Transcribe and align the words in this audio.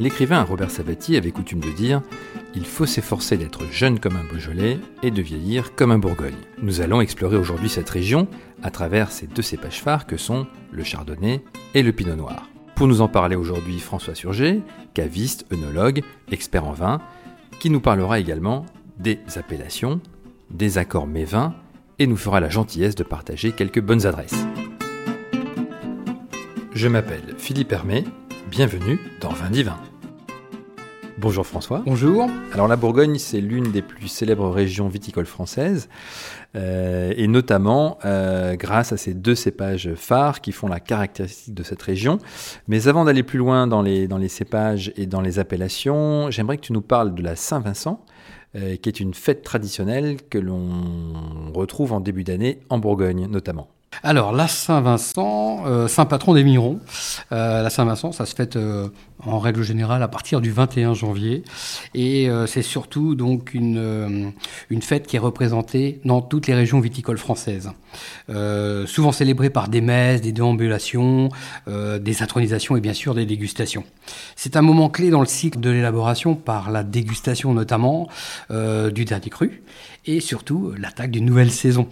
L'écrivain 0.00 0.42
Robert 0.44 0.70
Sabatier 0.70 1.18
avait 1.18 1.30
coutume 1.30 1.60
de 1.60 1.70
dire 1.70 2.00
Il 2.54 2.64
faut 2.64 2.86
s'efforcer 2.86 3.36
d'être 3.36 3.66
jeune 3.70 4.00
comme 4.00 4.16
un 4.16 4.24
Beaujolais 4.24 4.78
et 5.02 5.10
de 5.10 5.20
vieillir 5.20 5.74
comme 5.74 5.90
un 5.90 5.98
Bourgogne. 5.98 6.32
Nous 6.62 6.80
allons 6.80 7.02
explorer 7.02 7.36
aujourd'hui 7.36 7.68
cette 7.68 7.90
région 7.90 8.26
à 8.62 8.70
travers 8.70 9.12
ces 9.12 9.26
deux 9.26 9.42
cépages 9.42 9.82
phares 9.82 10.06
que 10.06 10.16
sont 10.16 10.46
le 10.72 10.84
Chardonnay 10.84 11.44
et 11.74 11.82
le 11.82 11.92
Pinot 11.92 12.16
Noir. 12.16 12.48
Pour 12.76 12.88
nous 12.88 13.02
en 13.02 13.08
parler 13.08 13.36
aujourd'hui, 13.36 13.78
François 13.78 14.14
Surgé, 14.14 14.62
caviste, 14.94 15.44
œnologue, 15.52 16.02
expert 16.32 16.66
en 16.66 16.72
vin, 16.72 17.02
qui 17.58 17.68
nous 17.68 17.80
parlera 17.80 18.18
également 18.20 18.64
des 18.98 19.18
appellations, 19.36 20.00
des 20.48 20.78
accords 20.78 21.08
mévins 21.08 21.54
et 21.98 22.06
nous 22.06 22.16
fera 22.16 22.40
la 22.40 22.48
gentillesse 22.48 22.94
de 22.94 23.04
partager 23.04 23.52
quelques 23.52 23.82
bonnes 23.82 24.06
adresses. 24.06 24.46
Je 26.72 26.88
m'appelle 26.88 27.34
Philippe 27.36 27.72
Hermé, 27.72 28.04
bienvenue 28.50 28.98
dans 29.20 29.28
Vin 29.34 29.50
Divin. 29.50 29.76
Bonjour 31.20 31.46
François. 31.46 31.82
Bonjour. 31.84 32.30
Alors 32.54 32.66
la 32.66 32.76
Bourgogne, 32.76 33.18
c'est 33.18 33.42
l'une 33.42 33.72
des 33.72 33.82
plus 33.82 34.08
célèbres 34.08 34.48
régions 34.48 34.88
viticoles 34.88 35.26
françaises, 35.26 35.90
euh, 36.56 37.12
et 37.14 37.26
notamment 37.26 37.98
euh, 38.06 38.56
grâce 38.56 38.94
à 38.94 38.96
ces 38.96 39.12
deux 39.12 39.34
cépages 39.34 39.92
phares 39.96 40.40
qui 40.40 40.50
font 40.50 40.66
la 40.66 40.80
caractéristique 40.80 41.52
de 41.52 41.62
cette 41.62 41.82
région. 41.82 42.16
Mais 42.68 42.88
avant 42.88 43.04
d'aller 43.04 43.22
plus 43.22 43.38
loin 43.38 43.66
dans 43.66 43.82
les, 43.82 44.08
dans 44.08 44.16
les 44.16 44.30
cépages 44.30 44.94
et 44.96 45.04
dans 45.04 45.20
les 45.20 45.38
appellations, 45.38 46.30
j'aimerais 46.30 46.56
que 46.56 46.62
tu 46.62 46.72
nous 46.72 46.80
parles 46.80 47.14
de 47.14 47.22
la 47.22 47.36
Saint-Vincent, 47.36 48.02
euh, 48.56 48.76
qui 48.76 48.88
est 48.88 48.98
une 48.98 49.12
fête 49.12 49.42
traditionnelle 49.42 50.16
que 50.30 50.38
l'on 50.38 51.52
retrouve 51.52 51.92
en 51.92 52.00
début 52.00 52.24
d'année 52.24 52.60
en 52.70 52.78
Bourgogne 52.78 53.26
notamment. 53.26 53.68
Alors, 54.02 54.32
la 54.32 54.48
Saint-Vincent, 54.48 55.64
euh, 55.66 55.86
saint 55.86 56.06
patron 56.06 56.32
des 56.32 56.42
Mirons. 56.42 56.80
Euh, 57.32 57.62
la 57.62 57.68
Saint-Vincent, 57.68 58.12
ça 58.12 58.24
se 58.24 58.34
fête 58.34 58.58
en 59.26 59.38
règle 59.38 59.62
générale 59.62 60.02
à 60.02 60.08
partir 60.08 60.40
du 60.40 60.50
21 60.50 60.94
janvier. 60.94 61.44
Et 61.94 62.28
c'est 62.46 62.62
surtout 62.62 63.14
donc 63.14 63.52
une, 63.52 64.32
une 64.70 64.82
fête 64.82 65.06
qui 65.06 65.16
est 65.16 65.20
représentée 65.20 66.00
dans 66.06 66.22
toutes 66.22 66.46
les 66.46 66.54
régions 66.54 66.80
viticoles 66.80 67.18
françaises. 67.18 67.70
souvent 68.86 69.12
célébrée 69.12 69.50
par 69.50 69.68
des 69.68 69.82
messes, 69.82 70.22
des 70.22 70.32
déambulations, 70.32 71.28
des 71.66 72.22
intronisations 72.22 72.76
et 72.76 72.80
bien 72.80 72.94
sûr 72.94 73.14
des 73.14 73.26
dégustations. 73.26 73.84
C'est 74.36 74.56
un 74.56 74.62
moment 74.62 74.88
clé 74.88 75.10
dans 75.10 75.20
le 75.20 75.26
cycle 75.26 75.60
de 75.60 75.68
l'élaboration 75.68 76.34
par 76.34 76.70
la 76.70 76.82
dégustation 76.82 77.52
notamment 77.52 78.08
du 78.48 79.04
dernier 79.04 79.28
cru 79.28 79.62
et 80.06 80.20
surtout 80.20 80.72
l'attaque 80.78 81.10
d'une 81.10 81.26
nouvelle 81.26 81.50
saison. 81.50 81.86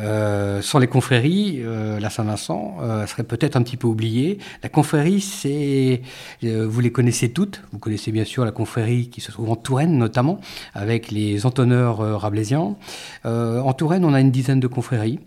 Euh, 0.00 0.62
sans 0.62 0.78
les 0.78 0.86
confréries, 0.86 1.60
euh, 1.62 1.98
la 2.00 2.10
Saint-Vincent 2.10 2.76
euh, 2.80 3.06
serait 3.06 3.24
peut-être 3.24 3.56
un 3.56 3.62
petit 3.62 3.76
peu 3.76 3.86
oubliée. 3.86 4.38
La 4.62 4.68
confrérie, 4.68 5.20
c'est, 5.20 6.02
vous 6.42 6.80
les 6.80 6.92
connaissez 6.92 7.30
toutes. 7.30 7.62
Vous 7.72 7.78
connaissez 7.78 8.12
bien 8.12 8.24
sûr 8.24 8.44
la 8.44 8.52
confrérie 8.52 9.08
qui 9.08 9.20
se 9.20 9.32
trouve 9.32 9.50
en 9.50 9.56
Touraine 9.56 9.98
notamment, 9.98 10.40
avec 10.74 11.10
les 11.10 11.46
entonneurs 11.46 11.98
rabelaisiens. 12.20 12.76
en 13.24 13.72
Touraine, 13.72 14.04
on 14.04 14.14
a 14.14 14.20
une 14.20 14.30
dizaine 14.30 14.60
de 14.60 14.66
confréries, 14.66 15.20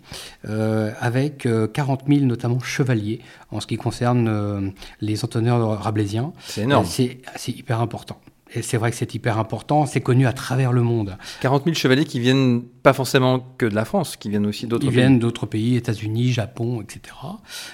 avec 0.44 1.46
40 1.72 2.02
000 2.08 2.20
notamment 2.24 2.60
chevaliers 2.60 3.20
en 3.50 3.60
ce 3.60 3.66
qui 3.66 3.76
concerne 3.76 4.72
les 5.00 5.24
entonneurs 5.24 5.82
rabelaisiens. 5.82 6.32
C'est 6.46 6.62
énorme. 6.62 6.86
c'est 6.86 7.18
hyper 7.48 7.80
important. 7.80 8.18
Et 8.54 8.62
c'est 8.62 8.76
vrai 8.76 8.90
que 8.90 8.96
c'est 8.96 9.14
hyper 9.14 9.38
important, 9.38 9.86
c'est 9.86 10.00
connu 10.00 10.26
à 10.26 10.32
travers 10.32 10.72
le 10.72 10.82
monde. 10.82 11.16
40 11.40 11.64
000 11.64 11.74
chevaliers 11.74 12.04
qui 12.04 12.20
viennent 12.20 12.62
pas 12.82 12.92
forcément 12.92 13.40
que 13.56 13.66
de 13.66 13.74
la 13.74 13.84
France, 13.84 14.16
qui 14.16 14.28
viennent 14.28 14.46
aussi 14.46 14.66
d'autres 14.66 14.86
pays. 14.86 14.94
Ils 14.94 14.98
viennent 14.98 15.18
d'autres 15.18 15.46
pays, 15.46 15.76
États-Unis, 15.76 16.32
Japon, 16.32 16.82
etc. 16.82 17.14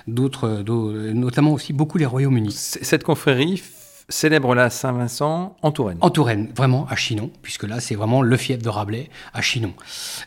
D'autres, 0.06 0.62
notamment 1.12 1.52
aussi 1.52 1.72
beaucoup 1.72 1.98
les 1.98 2.06
Royaumes-Unis. 2.06 2.52
Cette 2.82 3.02
confrérie 3.02 3.62
célèbre 4.10 4.54
la 4.54 4.70
Saint-Vincent 4.70 5.54
en 5.60 5.70
Touraine. 5.70 5.98
En 6.00 6.08
Touraine, 6.08 6.48
vraiment 6.56 6.86
à 6.88 6.96
Chinon, 6.96 7.30
puisque 7.42 7.64
là 7.64 7.78
c'est 7.78 7.94
vraiment 7.94 8.22
le 8.22 8.36
fief 8.38 8.62
de 8.62 8.68
Rabelais 8.70 9.10
à 9.34 9.42
Chinon. 9.42 9.74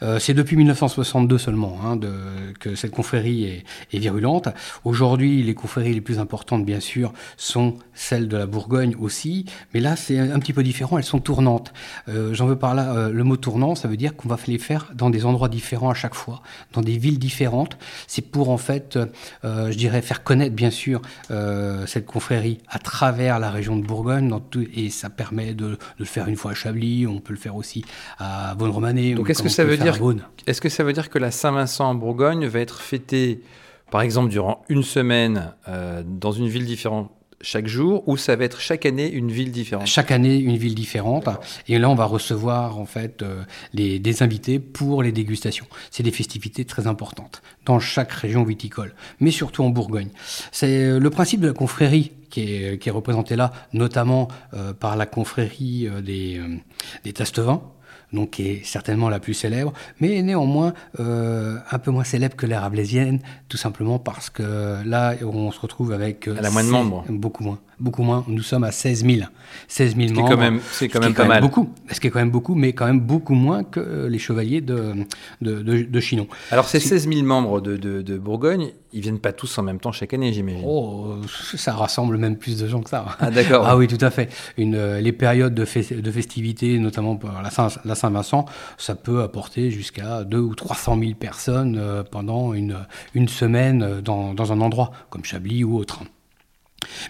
Euh, 0.04 0.20
c'est 0.20 0.36
depuis 0.36 0.56
1962 0.56 1.40
seulement 1.40 1.80
hein, 1.84 2.00
que 2.60 2.76
cette 2.76 2.92
confrérie 2.92 3.64
est, 3.92 3.98
virulente. 3.98 4.50
Aujourd'hui, 4.84 5.42
les 5.44 5.54
confréries 5.56 5.94
les 5.94 6.02
plus 6.02 6.20
importantes, 6.20 6.66
bien 6.66 6.80
sûr, 6.80 7.12
sont 7.38 7.76
celles 7.94 8.28
de 8.28 8.38
la 8.38 8.46
Bourgogne 8.46 8.96
aussi, 9.00 9.46
mais 9.74 9.80
là 9.80 9.96
c'est 9.96 10.20
un 10.20 10.40
petit 10.40 10.54
peu 10.54 10.64
différent, 10.64 11.00
elles 11.00 11.04
sont 11.04 11.20
tournantes. 11.20 11.74
Euh, 12.08 12.34
J'en 12.34 12.46
veux 12.46 12.56
par 12.58 12.76
là, 12.76 12.94
euh, 12.94 13.10
le 13.10 13.24
mot 13.24 13.38
tournant, 13.38 13.74
ça 13.74 13.88
veut 13.88 13.98
dire 13.98 14.16
qu'on 14.16 14.30
va 14.30 14.38
les 14.48 14.60
faire 14.60 14.92
dans 14.94 15.10
des 15.10 15.26
endroits 15.26 15.50
différents 15.50 15.90
à 15.90 15.94
chaque 15.96 16.16
fois, 16.16 16.42
dans 16.74 16.82
des 16.82 16.98
villes 16.98 17.20
différentes. 17.20 17.78
C'est 18.08 18.22
pour 18.22 18.50
en 18.50 18.58
fait, 18.58 18.98
je 19.44 19.76
dirais, 19.76 20.02
faire 20.02 20.24
connaître 20.24 20.56
bien 20.56 20.72
sûr 20.72 21.02
cette 21.86 22.06
confrérie 22.06 22.60
à 22.68 22.80
travers 22.80 23.40
la 23.40 23.52
région 23.52 23.71
de 23.78 23.86
Bourgogne, 23.86 24.28
dans 24.28 24.40
tout, 24.40 24.66
et 24.74 24.90
ça 24.90 25.10
permet 25.10 25.54
de, 25.54 25.72
de, 25.72 25.78
le 26.00 26.06
faire 26.06 26.28
une 26.28 26.36
fois 26.36 26.52
à 26.52 26.54
Chablis, 26.54 27.08
on 27.08 27.20
peut 27.20 27.34
le 27.34 27.40
faire 27.40 27.56
aussi 27.56 27.84
à 28.18 28.56
Bonne-Romanée. 28.56 29.16
Donc 29.16 29.30
est-ce 29.30 29.44
que 29.44 29.50
ça 29.50 29.64
veut 29.64 29.78
dire 29.78 29.98
est-ce 30.48 30.62
que 30.62 30.70
ça 30.70 30.84
veut 30.84 30.94
dire 30.94 31.10
que 31.10 31.20
la 31.20 31.32
Saint-Vincent 31.32 31.90
en 31.90 31.96
Bourgogne 31.96 32.48
va 32.48 32.60
être 32.60 32.82
fêtée, 32.82 33.42
par 33.92 34.02
exemple, 34.02 34.30
durant 34.30 34.64
une 34.70 34.84
semaine 34.84 35.54
euh, 35.68 36.04
dans 36.06 36.32
une 36.32 36.48
ville 36.48 36.66
différente 36.66 37.12
chaque 37.42 37.68
jour 37.68 38.08
ou 38.08 38.18
ça 38.18 38.36
va 38.36 38.46
être 38.46 38.60
chaque 38.60 38.86
année 38.86 39.10
une 39.12 39.32
ville 39.32 39.52
différente? 39.52 39.88
Chaque 39.88 40.12
année 40.12 40.38
une 40.38 40.58
ville 40.58 40.76
différente. 40.76 41.28
Et 41.68 41.78
là, 41.80 41.90
on 41.90 41.96
va 41.96 42.06
recevoir 42.06 42.78
en 42.80 42.86
fait 42.86 43.22
euh, 43.22 43.44
les, 43.74 44.00
des 44.00 44.24
invités 44.24 44.60
pour 44.60 45.04
les 45.04 45.12
dégustations. 45.12 45.66
C'est 45.90 46.04
des 46.04 46.12
festivités 46.12 46.66
très 46.66 46.88
importantes 46.88 47.42
dans 47.66 47.80
chaque 47.80 48.12
région 48.12 48.44
viticole, 48.44 48.94
mais 49.20 49.32
surtout 49.32 49.64
en 49.64 49.70
Bourgogne. 49.70 50.10
C'est 50.52 50.84
euh, 50.84 51.00
le 51.00 51.10
principe 51.10 51.42
de 51.42 51.48
la 51.48 51.54
confrérie 51.54 52.12
qui 52.32 52.42
est, 52.42 52.82
qui 52.82 52.90
est 52.90 52.92
représenté 52.92 53.36
là, 53.36 53.52
notamment 53.74 54.30
euh, 54.54 54.74
par 54.74 54.96
la 54.96 55.06
confrérie 55.06 55.88
euh, 55.88 56.02
des, 56.02 56.40
euh, 56.40 56.58
des 57.04 57.14
Tastevins 57.14 57.62
donc 58.14 58.32
qui 58.32 58.48
est 58.48 58.66
certainement 58.66 59.10
la 59.10 59.20
plus 59.20 59.34
célèbre, 59.34 59.74
mais 60.00 60.22
néanmoins 60.22 60.74
euh, 61.00 61.58
un 61.72 61.80
peu 61.80 61.92
moins 61.92 62.04
célèbre 62.04 62.36
que 62.36 62.46
l'ère 62.46 62.64
ablésienne, 62.64 63.20
tout 63.50 63.58
simplement 63.58 64.00
parce 64.00 64.30
que 64.30 64.78
là, 64.86 65.16
on 65.24 65.52
se 65.52 65.60
retrouve 65.60 65.92
avec... 65.92 66.28
Elle 66.28 66.46
a 66.46 66.52
moins 66.52 66.64
de 66.64 66.70
membres. 66.70 67.06
Beaucoup 67.10 67.44
moins 67.44 67.60
beaucoup 67.82 68.04
moins. 68.04 68.24
Nous 68.28 68.42
sommes 68.42 68.64
à 68.64 68.72
16 68.72 69.06
000. 69.06 69.18
16 69.68 69.96
000 69.96 70.14
membres. 70.14 70.30
Quand 70.30 70.38
même, 70.38 70.60
c'est 70.72 70.88
quand 70.88 71.00
même 71.00 71.14
pas 71.14 71.26
mal. 71.26 71.42
beaucoup. 71.42 71.70
Ce 71.92 72.00
qui 72.00 72.08
est 72.08 72.10
quand 72.10 72.20
même 72.20 72.32
beaucoup, 72.32 72.56
mais 72.56 72.74
quand 72.74 72.86
même 72.86 73.02
beaucoup 73.02 73.34
moins 73.34 73.64
que 73.64 74.08
les 74.08 74.20
chevaliers 74.20 74.62
de, 74.62 74.94
de, 75.42 75.62
de, 75.62 75.84
de 75.84 76.00
Chinon. 76.00 76.28
Alors, 76.52 76.68
ces 76.68 76.80
16 76.80 77.10
000 77.10 77.26
membres 77.26 77.62
de, 77.62 77.78
de, 77.78 78.02
de, 78.02 78.18
Bourgogne, 78.18 78.72
ils 78.94 79.02
viennent 79.02 79.20
pas 79.20 79.34
tous 79.34 79.58
en 79.58 79.64
même 79.64 79.80
temps 79.80 79.92
chaque 79.92 80.14
année, 80.14 80.32
j'imagine. 80.32 80.64
Oh, 80.66 81.16
ça 81.56 81.74
rassemble 81.74 82.18
même 82.18 82.38
plus 82.38 82.60
de 82.60 82.68
gens 82.68 82.82
que 82.82 82.90
ça. 82.90 83.06
Ah, 83.20 83.32
d'accord. 83.32 83.66
ah 83.68 83.78
oui, 83.78 83.88
tout 83.88 84.04
à 84.04 84.10
fait. 84.10 84.30
Une, 84.58 84.98
les 84.98 85.12
périodes 85.12 85.54
de, 85.54 85.66
de 86.02 86.12
festivités, 86.12 86.78
notamment 86.80 87.16
pour 87.16 87.32
la 87.32 87.96
Saint-Vincent, 87.96 88.46
ça 88.78 88.96
peut 88.96 89.22
apporter 89.22 89.72
jusqu'à 89.72 90.24
2 90.24 90.38
ou 90.38 90.56
300 90.56 91.00
000 91.00 91.14
personnes 91.16 91.78
euh, 91.80 92.04
pendant 92.04 92.54
une, 92.54 92.78
une 93.14 93.28
semaine 93.28 94.02
dans, 94.02 94.34
dans 94.34 94.52
un 94.52 94.62
endroit, 94.62 94.92
comme 95.10 95.26
Chablis 95.26 95.64
ou 95.64 95.78
autre. 95.78 96.04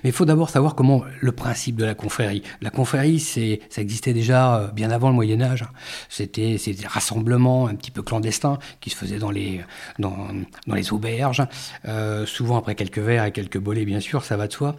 Mais 0.03 0.09
il 0.09 0.13
faut 0.13 0.25
d'abord 0.25 0.49
savoir 0.49 0.75
comment 0.75 1.03
le 1.19 1.31
principe 1.31 1.75
de 1.75 1.85
la 1.85 1.93
confrérie. 1.93 2.43
La 2.61 2.69
confrérie, 2.69 3.19
c'est, 3.19 3.61
ça 3.69 3.81
existait 3.81 4.13
déjà 4.13 4.55
euh, 4.55 4.67
bien 4.67 4.91
avant 4.91 5.09
le 5.09 5.15
Moyen 5.15 5.41
Âge. 5.41 5.65
C'était, 6.09 6.57
des 6.57 6.87
rassemblements 6.87 7.67
un 7.67 7.75
petit 7.75 7.91
peu 7.91 8.01
clandestins 8.01 8.59
qui 8.79 8.89
se 8.89 8.95
faisaient 8.95 9.19
dans 9.19 9.31
les, 9.31 9.61
dans, 9.99 10.27
dans 10.67 10.75
les 10.75 10.93
auberges, 10.93 11.43
euh, 11.87 12.25
souvent 12.25 12.57
après 12.57 12.75
quelques 12.75 12.99
verres 12.99 13.25
et 13.25 13.31
quelques 13.31 13.59
bolets, 13.59 13.85
bien 13.85 13.99
sûr, 13.99 14.23
ça 14.23 14.37
va 14.37 14.47
de 14.47 14.53
soi. 14.53 14.75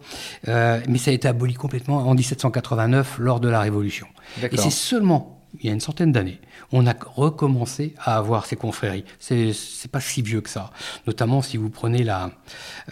Euh, 0.49 0.81
mais 0.89 0.99
ça 0.99 1.11
a 1.11 1.15
été 1.15 1.29
aboli 1.29 1.55
complètement 1.55 1.99
en 2.09 2.15
1789 2.15 3.19
lors 3.19 3.41
de 3.41 3.49
la 3.49 3.61
Révolution. 3.61 4.07
Et 4.51 4.57
c'est 4.57 4.71
seulement 4.71 5.42
il 5.61 5.67
y 5.67 5.69
a 5.71 5.73
une 5.73 5.81
centaine 5.81 6.13
d'années, 6.13 6.41
on 6.73 6.87
a 6.87 6.95
recommencé 7.15 7.95
à 7.99 8.17
avoir 8.17 8.47
ces 8.47 8.57
confréries. 8.57 9.05
C'est, 9.19 9.53
c'est 9.53 9.91
pas 9.91 10.01
si 10.01 10.23
vieux 10.23 10.41
que 10.41 10.49
ça. 10.49 10.71
Notamment 11.07 11.43
si 11.43 11.57
vous 11.57 11.71
prenez 11.71 12.05
la, 12.05 12.31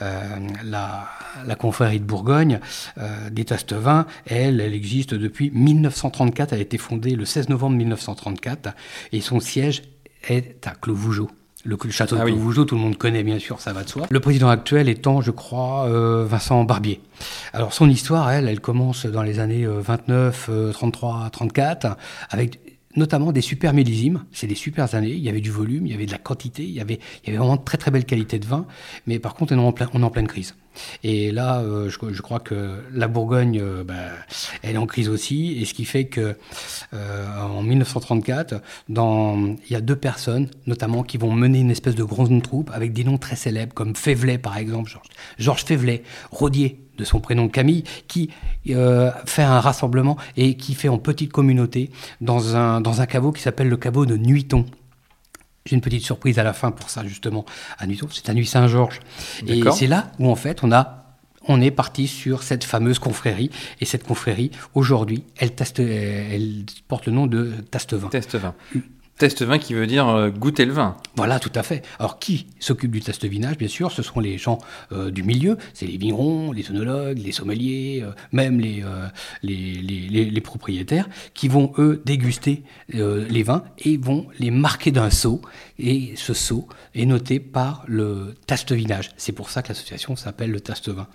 euh, 0.02 0.38
confrérie 1.58 2.00
de 2.00 2.04
Bourgogne, 2.04 2.60
euh, 2.98 3.30
des 3.30 3.44
Tastevins, 3.44 4.06
elle, 4.26 4.60
elle 4.60 4.74
existe 4.74 5.14
depuis 5.14 5.50
1934. 5.52 6.52
Elle 6.52 6.58
a 6.58 6.62
été 6.62 6.78
fondée 6.78 7.16
le 7.16 7.24
16 7.24 7.48
novembre 7.48 7.76
1934 7.76 8.74
et 9.12 9.20
son 9.20 9.40
siège 9.40 9.82
est 10.28 10.66
à 10.66 10.72
Clos-Vougeot. 10.72 11.30
Le, 11.64 11.76
château 11.90 12.16
de 12.16 12.20
ah 12.20 12.24
oui. 12.24 12.32
Clos-Vougeot, 12.32 12.64
tout 12.64 12.74
le 12.74 12.80
monde 12.80 12.96
connaît 12.96 13.22
bien 13.22 13.38
sûr, 13.38 13.60
ça 13.60 13.72
va 13.72 13.84
de 13.84 13.88
soi. 13.88 14.06
Le 14.10 14.20
président 14.20 14.48
actuel 14.48 14.88
étant, 14.88 15.20
je 15.20 15.30
crois, 15.30 15.86
euh, 15.88 16.24
Vincent 16.26 16.64
Barbier. 16.64 17.00
Alors 17.52 17.72
son 17.74 17.88
histoire, 17.88 18.30
elle, 18.30 18.48
elle 18.48 18.60
commence 18.60 19.06
dans 19.06 19.22
les 19.22 19.40
années 19.40 19.66
29, 19.66 20.50
33, 20.72 21.28
34, 21.30 21.96
avec 22.30 22.60
notamment 22.96 23.32
des 23.32 23.40
super 23.40 23.72
millésimes. 23.72 24.24
C'est 24.32 24.46
des 24.46 24.54
super 24.54 24.94
années. 24.94 25.10
Il 25.10 25.20
y 25.22 25.28
avait 25.28 25.40
du 25.40 25.50
volume, 25.50 25.86
il 25.86 25.92
y 25.92 25.94
avait 25.94 26.06
de 26.06 26.12
la 26.12 26.18
quantité, 26.18 26.62
il 26.64 26.70
y 26.70 26.80
avait, 26.80 26.98
il 27.22 27.26
y 27.26 27.30
avait 27.30 27.38
vraiment 27.38 27.56
de 27.56 27.64
très 27.64 27.78
très 27.78 27.90
belle 27.90 28.04
qualité 28.04 28.38
de 28.38 28.46
vin. 28.46 28.66
Mais 29.06 29.18
par 29.18 29.34
contre, 29.34 29.54
on 29.54 29.58
est 29.58 29.66
en, 29.66 29.72
plein, 29.72 29.88
on 29.94 30.02
est 30.02 30.04
en 30.04 30.10
pleine 30.10 30.28
crise. 30.28 30.54
Et 31.02 31.30
là, 31.30 31.60
euh, 31.60 31.88
je, 31.88 32.22
crois 32.22 32.40
que 32.40 32.82
la 32.92 33.08
Bourgogne, 33.08 33.60
euh, 33.60 33.84
bah, 33.84 33.94
elle 34.62 34.74
est 34.74 34.78
en 34.78 34.86
crise 34.86 35.08
aussi. 35.08 35.58
Et 35.60 35.64
ce 35.64 35.74
qui 35.74 35.84
fait 35.84 36.06
que 36.06 36.36
euh, 36.94 37.40
en 37.40 37.62
1934, 37.62 38.60
dans, 38.88 39.36
il 39.36 39.72
y 39.72 39.76
a 39.76 39.80
deux 39.80 39.96
personnes, 39.96 40.48
notamment, 40.66 41.02
qui 41.02 41.18
vont 41.18 41.32
mener 41.32 41.60
une 41.60 41.70
espèce 41.70 41.94
de 41.94 42.04
grande 42.04 42.42
troupe 42.42 42.70
avec 42.72 42.92
des 42.92 43.04
noms 43.04 43.18
très 43.18 43.36
célèbres, 43.36 43.74
comme 43.74 43.94
Févelet, 43.96 44.38
par 44.38 44.56
exemple, 44.56 44.90
Georges, 44.90 45.08
Georges 45.38 45.64
Févelet, 45.64 46.02
Rodier, 46.30 46.80
de 46.98 47.04
son 47.04 47.20
prénom 47.20 47.48
Camille, 47.48 47.84
qui 48.08 48.28
fait 48.66 49.42
un 49.42 49.60
rassemblement 49.60 50.18
et 50.36 50.56
qui 50.58 50.74
fait 50.74 50.88
en 50.88 50.98
petite 50.98 51.32
communauté 51.32 51.90
dans 52.20 52.56
un, 52.56 52.82
dans 52.82 53.00
un 53.00 53.06
caveau 53.06 53.32
qui 53.32 53.40
s'appelle 53.40 53.70
le 53.70 53.78
caveau 53.78 54.04
de 54.04 54.18
Nuiton. 54.18 54.66
J'ai 55.70 55.76
une 55.76 55.82
petite 55.82 56.04
surprise 56.04 56.36
à 56.40 56.42
la 56.42 56.52
fin 56.52 56.72
pour 56.72 56.90
ça, 56.90 57.06
justement, 57.06 57.44
à 57.78 57.86
Nuiton. 57.86 58.08
C'est 58.10 58.28
à 58.28 58.34
Nuit 58.34 58.44
Saint-Georges. 58.44 58.98
Et 59.46 59.62
c'est 59.70 59.86
là 59.86 60.10
où, 60.18 60.28
en 60.28 60.34
fait, 60.34 60.64
on 60.64 60.72
a 60.72 60.96
on 61.46 61.60
est 61.60 61.70
parti 61.70 62.08
sur 62.08 62.42
cette 62.42 62.64
fameuse 62.64 62.98
confrérie. 62.98 63.50
Et 63.80 63.84
cette 63.84 64.02
confrérie, 64.02 64.50
aujourd'hui, 64.74 65.22
elle, 65.36 65.52
elle, 65.78 66.64
porte 66.88 67.06
le 67.06 67.12
nom 67.12 67.28
de 67.28 67.52
Tastevin. 67.70 68.08
Tastevin. 68.08 68.52
Test 69.20 69.42
vin 69.42 69.58
qui 69.58 69.74
veut 69.74 69.86
dire 69.86 70.08
euh, 70.08 70.30
goûter 70.30 70.64
le 70.64 70.72
vin. 70.72 70.96
Voilà, 71.14 71.38
tout 71.38 71.52
à 71.54 71.62
fait. 71.62 71.82
Alors, 71.98 72.18
qui 72.18 72.46
s'occupe 72.58 72.90
du 72.90 73.00
test 73.00 73.22
vinage 73.26 73.58
Bien 73.58 73.68
sûr, 73.68 73.92
ce 73.92 74.02
sont 74.02 74.18
les 74.18 74.38
gens 74.38 74.56
euh, 74.92 75.10
du 75.10 75.22
milieu. 75.22 75.58
C'est 75.74 75.84
les 75.84 75.98
vignerons, 75.98 76.52
les 76.52 76.70
œnologues, 76.70 77.18
les 77.18 77.32
sommeliers, 77.32 78.00
euh, 78.02 78.12
même 78.32 78.58
les, 78.58 78.82
les, 79.42 80.24
les, 80.24 80.40
propriétaires, 80.40 81.06
qui 81.34 81.48
vont, 81.48 81.74
eux, 81.76 82.00
déguster 82.06 82.62
les 82.88 83.42
vins 83.42 83.62
et 83.76 83.98
vont 83.98 84.26
les 84.38 84.50
marquer 84.50 84.90
d'un 84.90 85.10
sceau. 85.10 85.42
Et 85.78 86.14
ce 86.16 86.32
sceau 86.32 86.66
est 86.94 87.04
noté 87.04 87.40
par 87.40 87.84
le 87.86 88.34
test 88.46 88.72
vinage. 88.72 89.10
C'est 89.18 89.32
pour 89.32 89.50
ça 89.50 89.60
que 89.60 89.68
l'association 89.68 90.16
s'appelle 90.16 90.50
le 90.50 90.60
test 90.60 90.88
vin. 90.88 91.08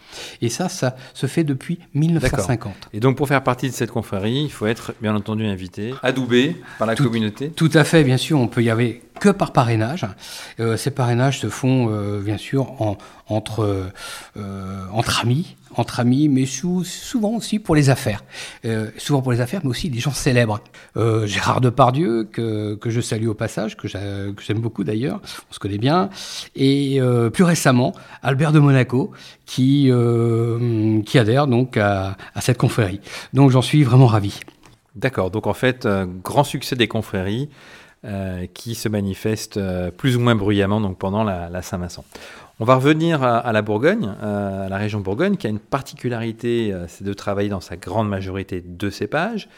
Et 0.44 0.50
ça, 0.50 0.70
ça 0.70 0.96
se 1.16 1.26
fait 1.26 1.44
depuis 1.44 1.80
1950. 1.96 2.90
Et 2.94 3.00
donc, 3.00 3.18
pour 3.18 3.28
faire 3.28 3.44
partie 3.44 3.68
de 3.68 3.74
cette 3.74 3.92
confrérie, 3.92 4.44
il 4.44 4.52
faut 4.52 4.68
être, 4.68 4.94
bien 5.02 5.16
entendu, 5.16 5.46
invité, 5.46 5.96
adoubé 6.04 6.56
par 6.78 6.86
la 6.88 6.96
communauté. 6.96 7.50
Tout 7.50 7.72
à 7.74 7.84
fait 7.84 7.95
bien 8.04 8.18
sûr, 8.18 8.40
on 8.40 8.48
peut 8.48 8.64
y 8.64 8.70
aller 8.70 9.02
que 9.20 9.30
par 9.30 9.52
parrainage. 9.52 10.06
Euh, 10.60 10.78
ces 10.78 10.92
parrainages 10.92 11.40
se 11.40 11.48
font, 11.48 11.88
euh, 11.90 12.22
bien 12.22 12.38
sûr, 12.38 12.74
entre, 13.28 13.90
euh, 14.38 14.86
entre 14.92 15.22
amis, 15.22 15.56
entre 15.76 16.00
amis, 16.00 16.30
mais 16.30 16.46
souvent 16.46 17.32
aussi 17.32 17.60
pour 17.60 17.76
les 17.76 17.90
affaires. 17.90 18.24
souvent 18.98 19.22
pour 19.22 19.32
les 19.32 19.42
affaires, 19.42 19.62
mais 19.64 19.70
aussi 19.70 19.90
des 19.90 20.00
gens 20.00 20.12
célèbres. 20.12 20.62
Gérard 20.96 21.60
Depardieu, 21.60 22.24
que, 22.24 22.76
que 22.76 22.90
je 22.90 23.02
salue 23.02 23.28
au 23.28 23.34
passage, 23.34 23.76
que 23.76 23.88
j'aime 23.88 24.60
beaucoup 24.60 24.86
d'ailleurs, 24.86 25.22
on 25.50 25.54
se 25.54 25.60
connaît 25.60 25.78
bien. 25.78 26.10
Et 26.56 27.02
plus 27.34 27.44
récemment, 27.44 27.94
Albert 28.24 28.54
de 28.54 28.60
Monaco, 28.60 29.12
qui, 29.46 29.92
qui 31.06 31.20
adhère 31.20 31.48
donc 31.48 31.76
à, 31.76 32.16
à 32.34 32.42
cette 32.42 32.58
confrérie. 32.58 33.02
Donc 33.34 33.52
j'en 33.52 33.62
suis 33.62 33.84
vraiment 33.84 34.08
ravi. 34.08 34.40
D'accord, 34.96 35.30
donc 35.30 35.46
en 35.46 35.54
fait, 35.54 35.86
grand 36.24 36.46
succès 36.46 36.78
des 36.78 36.88
confréries. 36.88 37.50
Euh, 38.06 38.46
qui 38.54 38.76
se 38.76 38.88
manifeste 38.88 39.58
euh, 39.58 39.90
plus 39.90 40.16
ou 40.16 40.20
moins 40.20 40.36
bruyamment 40.36 40.80
donc 40.80 41.00
pendant 41.00 41.24
la, 41.24 41.62
Saint-Vincent. 41.64 42.06
On 42.60 42.64
va 42.64 42.76
revenir 42.76 43.24
à, 43.24 43.52
la 43.52 43.64
Bourgogne, 43.64 44.14
euh, 44.22 44.68
à 44.68 44.70
la 44.70 44.78
région 44.78 45.00
Bourgogne, 45.00 45.38
qui 45.38 45.48
a 45.48 45.50
une 45.50 45.60
particularité, 45.60 46.72
c'est 46.88 47.04
de 47.04 47.14
travailler 47.14 47.50
dans 47.50 47.62
sa 47.62 47.78
grande 47.78 48.08
majorité 48.08 48.62
deux 48.62 48.92
cépages, 48.92 49.50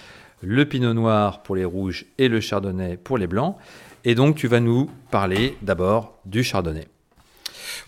le 0.42 0.64
pinot 0.64 0.94
noir 0.94 1.44
pour 1.44 1.58
les 1.58 1.66
rouges 1.66 2.06
et 2.20 2.30
le 2.30 2.40
chardonnay 2.40 2.96
pour 2.96 3.18
les 3.18 3.28
blancs. 3.28 3.58
Et 4.06 4.16
donc 4.16 4.38
tu 4.38 4.48
vas 4.48 4.62
nous 4.62 4.90
parler 5.12 5.58
d'abord 5.62 6.18
du 6.26 6.42
chardonnay. 6.42 6.88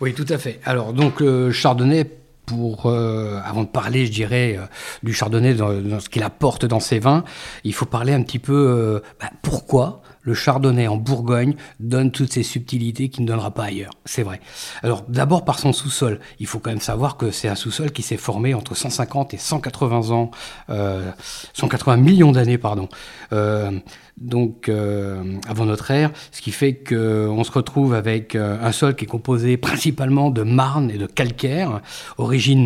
Oui, 0.02 0.12
tout 0.12 0.26
à 0.28 0.36
fait. 0.36 0.60
Alors 0.66 0.92
donc 0.92 1.20
le 1.20 1.52
chardonnay, 1.52 2.04
pour, 2.46 2.86
avant 2.86 3.62
de 3.62 3.68
parler, 3.68 4.06
je 4.06 4.12
dirais, 4.12 4.58
du 5.02 5.12
chardonnay 5.12 5.54
dans, 5.54 6.00
ce 6.00 6.08
qu'il 6.08 6.22
apporte 6.22 6.64
dans 6.64 6.80
ses 6.80 6.98
vins, 6.98 7.24
il 7.64 7.74
faut 7.74 7.86
parler 7.86 8.12
un 8.12 8.22
petit 8.22 8.38
peu 8.38 9.02
bah, 9.20 9.30
pourquoi 9.42 10.02
le 10.22 10.34
chardonnay 10.34 10.86
en 10.86 10.96
Bourgogne 10.96 11.54
donne 11.78 12.10
toutes 12.10 12.32
ces 12.32 12.42
subtilités 12.42 13.08
qu'il 13.08 13.24
ne 13.24 13.28
donnera 13.28 13.52
pas 13.52 13.64
ailleurs. 13.64 13.92
C'est 14.04 14.22
vrai. 14.22 14.40
Alors 14.82 15.02
d'abord 15.08 15.44
par 15.44 15.58
son 15.58 15.72
sous-sol. 15.72 16.20
Il 16.38 16.46
faut 16.46 16.58
quand 16.58 16.70
même 16.70 16.80
savoir 16.80 17.16
que 17.16 17.30
c'est 17.30 17.48
un 17.48 17.54
sous-sol 17.54 17.90
qui 17.90 18.02
s'est 18.02 18.16
formé 18.16 18.54
entre 18.54 18.76
150 18.76 19.34
et 19.34 19.38
180 19.38 20.10
ans, 20.10 20.30
180 20.68 21.92
euh, 21.92 21.96
millions 21.96 22.32
d'années, 22.32 22.58
pardon. 22.58 22.88
Euh, 23.32 23.70
donc 24.18 24.68
euh, 24.68 25.38
avant 25.48 25.64
notre 25.64 25.90
ère, 25.90 26.10
ce 26.30 26.42
qui 26.42 26.52
fait 26.52 26.74
qu'on 26.74 27.42
se 27.42 27.52
retrouve 27.52 27.94
avec 27.94 28.34
un 28.34 28.72
sol 28.72 28.94
qui 28.94 29.04
est 29.04 29.08
composé 29.08 29.56
principalement 29.56 30.30
de 30.30 30.42
marne 30.42 30.90
et 30.90 30.98
de 30.98 31.06
calcaire, 31.06 31.80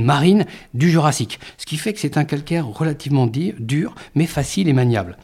marine 0.03 0.47
du 0.73 0.91
Jurassique. 0.91 1.41
Ce 1.59 1.67
qui 1.67 1.77
fait 1.77 1.93
que 1.93 2.01
c'est 2.01 2.17
un 2.17 2.25
calcaire 2.25 2.67
relativement 2.67 3.27
dur, 3.27 3.95
mais 4.15 4.27
facile 4.27 4.69
et 4.69 4.73
maniable. 4.73 5.17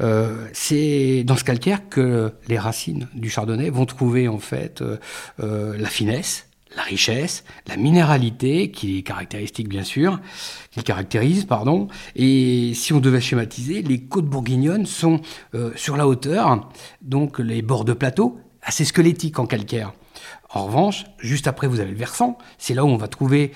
Euh, 0.00 0.46
c'est 0.52 1.24
dans 1.24 1.36
ce 1.36 1.44
calcaire 1.44 1.88
que 1.88 2.32
les 2.48 2.58
racines 2.58 3.08
du 3.14 3.30
chardonnay 3.30 3.70
vont 3.70 3.86
trouver 3.86 4.28
en 4.28 4.38
fait 4.38 4.80
euh, 4.80 4.96
euh, 5.40 5.76
la 5.76 5.88
finesse, 5.88 6.46
la 6.76 6.82
richesse, 6.82 7.44
la 7.66 7.76
minéralité, 7.76 8.70
qui 8.70 8.98
est 8.98 9.02
caractéristique 9.02 9.68
bien 9.68 9.82
sûr, 9.82 10.20
qui 10.70 10.82
caractérise, 10.82 11.46
pardon. 11.46 11.88
Et 12.14 12.72
si 12.74 12.92
on 12.92 13.00
devait 13.00 13.20
schématiser, 13.20 13.82
les 13.82 14.02
côtes 14.02 14.26
bourguignonnes 14.26 14.86
sont 14.86 15.20
sur 15.74 15.96
la 15.96 16.06
hauteur, 16.06 16.70
donc 17.00 17.38
les 17.38 17.62
bords 17.62 17.86
de 17.86 17.94
plateau, 17.94 18.38
assez 18.62 18.84
squelettiques 18.84 19.38
en 19.38 19.46
calcaire. 19.46 19.92
En 20.50 20.66
revanche, 20.66 21.04
juste 21.18 21.46
après, 21.46 21.66
vous 21.66 21.80
avez 21.80 21.90
le 21.90 21.96
versant. 21.96 22.38
C'est 22.58 22.74
là 22.74 22.84
où 22.84 22.88
on 22.88 22.96
va 22.96 23.08
trouver 23.08 23.52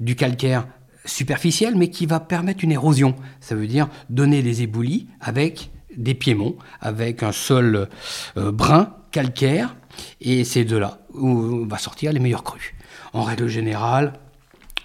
du 0.00 0.16
calcaire 0.16 0.66
superficielle, 1.06 1.76
mais 1.76 1.88
qui 1.88 2.06
va 2.06 2.20
permettre 2.20 2.64
une 2.64 2.72
érosion. 2.72 3.14
Ça 3.40 3.54
veut 3.54 3.66
dire 3.66 3.88
donner 4.10 4.42
des 4.42 4.62
éboulis 4.62 5.06
avec 5.20 5.70
des 5.96 6.14
piémonts, 6.14 6.56
avec 6.80 7.22
un 7.22 7.32
sol 7.32 7.88
euh, 8.36 8.52
brun, 8.52 8.94
calcaire, 9.12 9.74
et 10.20 10.44
c'est 10.44 10.64
de 10.64 10.76
là 10.76 10.98
où 11.14 11.66
va 11.66 11.78
sortir 11.78 12.12
les 12.12 12.20
meilleurs 12.20 12.44
crus. 12.44 12.74
En 13.12 13.22
règle 13.22 13.48
générale, 13.48 14.12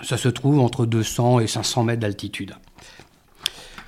ça 0.01 0.17
se 0.17 0.29
trouve 0.29 0.59
entre 0.59 0.85
200 0.85 1.41
et 1.41 1.47
500 1.47 1.83
mètres 1.83 1.99
d'altitude. 1.99 2.55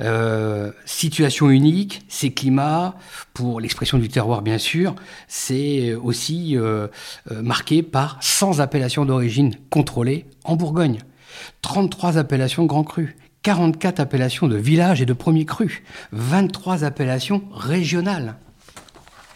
Euh, 0.01 0.71
situation 0.85 1.49
unique, 1.49 2.03
ces 2.07 2.31
climats, 2.31 2.95
pour 3.33 3.59
l'expression 3.59 3.97
du 3.97 4.09
terroir 4.09 4.41
bien 4.41 4.57
sûr, 4.57 4.95
c'est 5.27 5.93
aussi 5.95 6.57
euh, 6.57 6.87
marqué 7.29 7.83
par 7.83 8.17
100 8.21 8.59
appellations 8.59 9.05
d'origine 9.05 9.55
contrôlées 9.69 10.25
en 10.43 10.55
Bourgogne. 10.55 10.99
33 11.61 12.17
appellations 12.17 12.65
Grand 12.65 12.83
Cru, 12.83 13.15
44 13.43 13.99
appellations 13.99 14.47
de 14.47 14.55
village 14.55 15.01
et 15.01 15.05
de 15.05 15.13
premier 15.13 15.45
cru, 15.45 15.83
23 16.11 16.83
appellations 16.83 17.43
régionales. 17.53 18.35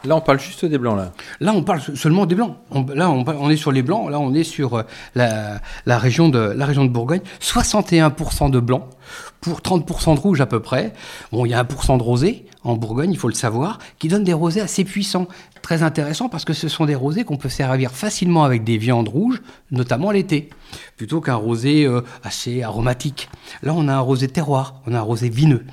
Là, 0.06 0.16
on 0.16 0.22
parle 0.22 0.40
juste 0.40 0.64
des 0.64 0.78
blancs, 0.78 0.98
là. 0.98 1.12
Là, 1.40 1.54
on 1.54 1.64
parle 1.64 1.82
seulement 1.82 2.26
des 2.26 2.36
blancs. 2.36 2.56
là, 2.94 3.10
on, 3.10 3.50
est 3.50 3.58
sur 3.58 3.72
les 3.72 3.82
blancs. 3.82 4.10
Là, 4.10 4.20
on 4.20 4.34
est 4.34 4.44
sur 4.44 4.76
euh, 4.76 4.84
la, 5.16 5.98
région, 5.98 6.30
de, 6.30 6.40
la 6.40 6.66
région 6.66 6.86
de 6.86 6.90
Bourgogne. 6.90 7.22
61% 7.42 8.52
de 8.52 8.60
blancs 8.60 8.86
pour 9.42 9.62
30% 9.62 10.16
de 10.16 10.20
rouge 10.20 10.42
à 10.42 10.46
peu 10.46 10.60
près. 10.60 10.94
Bon, 11.32 11.46
il 11.46 11.50
y 11.50 11.54
a 11.54 11.64
1% 11.64 11.98
de 11.98 12.04
rosé 12.04 12.46
en 12.64 12.76
Bourgogne, 12.76 13.12
il 13.12 13.18
faut 13.18 13.30
le 13.30 13.34
savoir, 13.34 13.80
qui 13.98 14.10
donne 14.10 14.24
des 14.24 14.34
rosés 14.34 14.62
assez 14.62 14.84
puissants. 14.84 15.28
Très 15.62 15.84
intéressant 15.84 16.30
parce 16.30 16.46
que 16.46 16.54
ce 16.54 16.68
sont 16.68 16.86
des 16.86 16.96
rosés 16.96 17.24
qu'on 17.24 17.38
peut 17.38 17.50
servir 17.50 17.92
facilement 17.92 18.44
avec 18.44 18.64
des 18.64 18.78
viandes 18.78 19.08
rouges, 19.08 19.42
notamment 19.72 20.12
l'été, 20.12 20.50
plutôt 20.98 21.22
qu'un 21.22 21.36
rosé 21.36 21.86
euh, 21.86 22.02
assez 22.24 22.64
aromatique. 22.64 23.30
Là, 23.64 23.74
on 23.74 23.88
a 23.88 23.94
un 23.94 24.00
rosé 24.00 24.28
terroir, 24.28 24.82
on 24.86 24.94
a 24.94 25.00
un 25.00 25.02
rosé 25.02 25.30
vineux. 25.30 25.66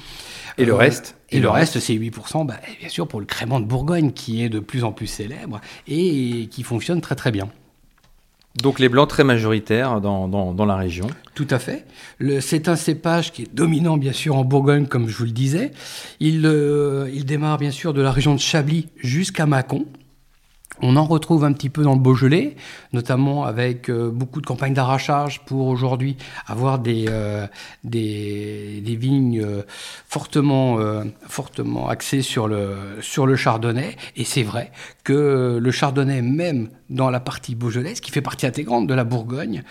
Et 0.59 0.65
le 0.65 0.73
euh, 0.73 0.77
reste? 0.77 1.17
Et 1.31 1.41
le 1.41 1.51
reste, 1.51 1.81
c'est 1.81 1.95
8%, 1.95 2.47
bah, 2.47 2.55
bien 2.79 2.89
sûr, 2.89 3.09
pour 3.09 3.19
le 3.19 3.27
crément 3.27 3.59
de 3.59 3.67
Bourgogne, 3.67 4.13
qui 4.13 4.45
est 4.45 4.49
de 4.49 4.61
plus 4.61 4.85
en 4.85 4.93
plus 4.93 5.09
célèbre 5.09 5.61
et 5.89 6.49
qui 6.51 6.63
fonctionne 6.63 7.01
très 7.01 7.17
très 7.17 7.33
bien. 7.33 7.49
Donc 8.63 8.79
les 8.79 8.89
blancs 8.89 9.09
très 9.09 9.25
majoritaires 9.25 10.01
dans, 10.01 10.29
dans, 10.29 10.65
la 10.65 10.77
région. 10.77 11.09
Tout 11.35 11.49
à 11.51 11.59
fait. 11.59 11.85
C'est 12.41 12.69
un 12.69 12.77
cépage 12.77 13.33
qui 13.33 13.43
est 13.43 13.55
dominant 13.55 13.97
bien 13.97 14.13
sûr 14.13 14.37
en 14.37 14.45
Bourgogne 14.45 14.87
comme 14.87 15.09
je 15.09 15.17
vous 15.17 15.25
le 15.25 15.33
disais. 15.33 15.73
Il, 16.21 16.47
euh, 16.47 17.11
il 17.13 17.25
démarre 17.25 17.59
bien 17.59 17.73
sûr 17.73 17.93
de 17.93 18.01
la 18.01 18.13
région 18.13 18.35
de 18.35 18.41
Chablis 18.41 18.89
jusqu'à 18.97 19.47
Mâcon. 19.47 19.87
On 20.83 20.97
en 20.97 21.05
retrouve 21.05 21.45
un 21.45 21.53
petit 21.53 21.71
peu 21.71 21.83
dans 21.83 21.95
le 21.95 22.01
Beaujolais, 22.01 22.57
notamment 22.93 23.45
avec 23.45 23.89
euh, 23.89 24.11
beaucoup 24.11 24.41
de 24.41 24.47
campagnes 24.47 24.75
d'arrachage 24.75 25.41
pour 25.45 25.69
aujourd'hui 25.69 26.17
avoir 26.47 26.81
des, 26.81 27.05
euh, 27.09 27.47
des, 27.85 28.83
vignes 28.99 29.41
euh, 29.41 29.63
fortement, 30.09 30.79
fortement 31.29 31.89
axées 31.89 32.23
sur 32.23 32.49
le, 32.49 32.77
sur 33.01 33.27
le 33.27 33.37
chardonnay. 33.37 33.97
Et 34.17 34.25
c'est 34.25 34.43
vrai 34.43 34.73
que 35.05 35.59
le 35.63 35.71
chardonnay, 35.71 36.23
même 36.23 36.69
dans 36.91 37.11
la 37.11 37.21
partie 37.21 37.55
beaujolaise, 37.55 38.01
qui 38.01 38.11
fait 38.11 38.23
partie 38.23 38.47
intégrante 38.47 38.89
de 38.89 38.95
la 38.95 39.05
Bourgogne, 39.05 39.63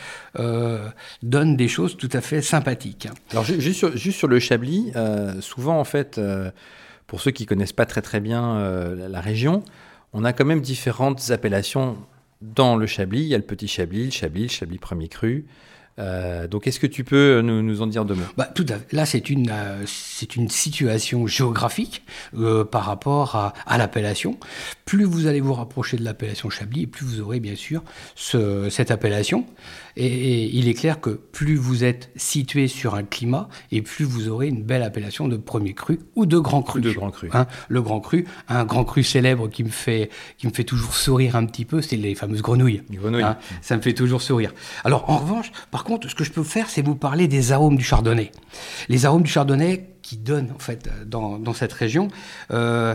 donne 1.22 1.58
des 1.58 1.68
choses 1.68 1.98
tout 1.98 2.10
à 2.14 2.22
fait 2.22 2.42
sympathiques. 2.42 3.08
Alors 3.32 3.44
juste 3.44 3.78
sur, 3.78 3.96
juste 3.98 4.18
sur 4.18 4.28
le 4.28 4.40
Chablis, 4.40 4.92
souvent 5.42 5.80
en 5.80 5.84
fait, 5.84 6.20
pour 7.08 7.22
ceux 7.22 7.32
qui 7.32 7.46
connaissent 7.46 7.74
pas 7.74 7.86
très 7.86 8.02
très 8.02 8.20
bien 8.20 8.60
la 8.96 9.22
région, 9.22 9.64
on 10.14 10.24
a 10.24 10.34
quand 10.34 10.46
même 10.46 10.62
différentes 10.62 11.32
appellations 11.32 11.98
dans 12.42 12.76
le 12.76 12.86
Chablis, 12.86 13.22
il 13.22 13.28
y 13.28 13.36
a 13.36 13.38
le 13.38 13.44
petit 13.44 13.68
Chablis, 13.68 14.06
le 14.06 14.12
Chablis, 14.12 14.44
le 14.44 14.50
Chablis 14.50 14.78
premier 14.78 15.08
cru. 15.08 15.46
Euh, 16.00 16.48
donc, 16.48 16.66
est-ce 16.68 16.80
que 16.80 16.88
tu 16.88 17.04
peux 17.04 17.42
nous, 17.42 17.82
en 17.82 17.88
dire 17.88 18.06
deux 18.06 18.16
mots? 18.16 18.24
Bah, 18.38 18.52
Là, 18.92 19.06
c'est 19.06 19.30
une, 19.30 19.50
euh, 19.52 19.84
c'est 19.86 20.36
une 20.36 20.50
situation 20.50 21.28
géographique 21.28 22.04
euh, 22.38 22.64
par 22.66 22.86
rapport 22.86 23.54
à 23.66 23.78
l'appellation. 23.78 24.38
Plus 24.86 25.06
vous 25.06 25.28
allez 25.28 25.40
vous 25.40 25.54
rapprocher 25.54 25.98
de 25.98 26.04
l'appellation 26.04 26.50
Chablis, 26.50 26.88
plus 26.88 27.06
vous 27.06 27.22
aurez 27.22 27.40
bien 27.40 27.56
sûr 27.56 27.84
ce, 28.16 28.70
cette 28.70 28.92
appellation. 28.92 29.46
Et, 29.96 30.46
il 30.56 30.68
est 30.68 30.74
clair 30.74 31.00
que 31.00 31.10
plus 31.10 31.56
vous 31.56 31.84
êtes 31.84 32.10
situé 32.16 32.68
sur 32.68 32.96
un 32.96 33.04
climat, 33.04 33.48
et 33.72 33.82
plus 33.82 34.06
vous 34.06 34.28
aurez 34.28 34.48
une 34.48 34.64
belle 34.64 34.84
appellation 34.84 35.28
de 35.28 35.38
premier 35.38 35.74
cru 35.74 36.00
ou 36.16 36.26
de 36.26 36.38
grand 36.38 36.62
cru. 36.62 36.82
de 36.82 36.92
grand 36.92 37.12
cru. 37.12 37.30
Hein, 37.34 37.48
le 37.70 37.82
grand 37.82 38.00
cru, 38.00 38.26
un 38.50 38.66
grand 38.66 38.84
cru 38.84 39.04
célèbre 39.04 39.48
qui 39.48 39.64
me 39.64 39.70
fait, 39.70 40.10
qui 40.38 40.48
me 40.48 40.54
fait 40.54 40.64
toujours 40.64 40.96
sourire 40.96 41.36
un 41.36 41.46
petit 41.46 41.66
peu, 41.66 41.82
c'est 41.82 41.98
les 41.98 42.16
fameuses 42.16 42.42
grenouilles. 42.42 42.84
grenouilles. 42.92 43.24
Hein, 43.24 43.38
ça 43.62 43.78
me 43.78 43.82
fait 43.82 43.94
toujours 43.94 44.22
sourire. 44.22 44.54
Alors 44.84 45.10
en 45.10 45.18
revanche, 45.18 45.52
par 45.72 45.84
contre, 45.84 46.10
ce 46.10 46.16
que 46.16 46.24
je 46.24 46.32
peux 46.32 46.44
faire, 46.44 46.70
c'est 46.70 46.82
vous 46.82 46.96
parler 46.96 47.28
des 47.28 47.52
arômes 47.52 47.78
du 47.78 47.84
chardonnay. 47.84 48.32
Les 48.90 49.06
arômes 49.06 49.24
du 49.24 49.32
chardonnay, 49.32 49.93
qui 50.04 50.18
donne 50.18 50.50
en 50.54 50.60
fait 50.60 50.90
dans, 51.08 51.40
dans 51.40 51.54
cette 51.54 51.74
région. 51.74 52.10
Euh, 52.52 52.94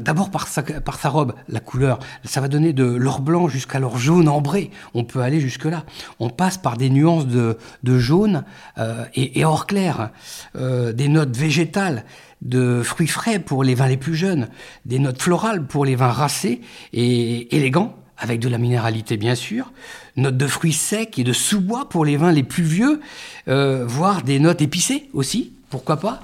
D'abord 0.00 0.30
par 0.30 0.48
sa, 0.48 0.62
robe, 1.08 1.34
la 1.48 1.60
couleur, 1.60 2.00
ça 2.24 2.40
va 2.40 2.48
donner 2.48 2.72
de 2.72 2.84
l'or 2.84 3.20
blanc 3.20 3.48
jusqu'à 3.48 3.78
l'or 3.78 3.98
jaune 3.98 4.28
ambré. 4.28 4.70
On 4.94 5.04
peut 5.04 5.20
aller 5.20 5.38
jusque 5.38 5.66
là. 5.66 5.84
On 6.18 6.30
passe 6.30 6.58
par 6.58 6.76
des 6.76 6.90
nuances 6.90 7.26
de, 7.26 7.56
jaune 7.98 8.44
euh, 8.78 9.04
et, 9.14 9.44
or 9.44 9.66
clair, 9.66 10.10
euh, 10.56 10.92
des 10.92 11.08
notes 11.08 11.36
végétales 11.36 12.04
de 12.42 12.82
fruits 12.82 13.06
frais 13.06 13.38
pour 13.38 13.62
les 13.62 13.74
vins 13.74 13.88
les 13.88 13.96
plus 13.96 14.14
jeunes, 14.14 14.48
des 14.86 14.98
notes 14.98 15.20
florales 15.20 15.66
pour 15.66 15.84
les 15.84 15.96
vins 15.96 16.10
racés 16.10 16.60
et 16.92 17.54
élégants, 17.54 17.96
avec 18.16 18.40
de 18.40 18.48
la 18.48 18.58
minéralité 18.58 19.16
bien 19.16 19.34
sûr, 19.34 19.72
notes 20.16 20.36
de 20.36 20.46
fruits 20.46 20.72
secs 20.72 21.18
et 21.18 21.24
de 21.24 21.32
sous-bois 21.32 21.88
pour 21.88 22.04
les 22.04 22.16
vins 22.16 22.32
les 22.32 22.42
plus 22.42 22.64
vieux, 22.64 23.00
euh, 23.48 23.84
voire 23.86 24.22
des 24.22 24.38
notes 24.38 24.62
épicées 24.62 25.08
aussi, 25.12 25.52
pourquoi 25.70 25.98
pas 25.98 26.20